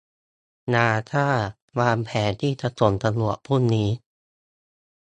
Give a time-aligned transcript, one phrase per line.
[0.73, 1.27] นาซ่า
[1.79, 3.89] วางแผนที่จะส่งจรวดพรุ่งนี้